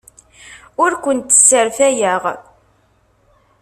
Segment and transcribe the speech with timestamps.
[0.83, 2.23] Ur kent-sserfayeɣ.